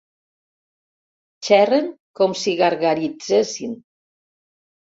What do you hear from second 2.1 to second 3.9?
com si gargaritzessin.